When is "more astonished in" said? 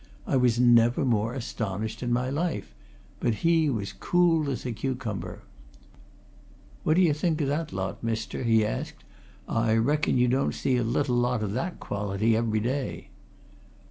1.05-2.11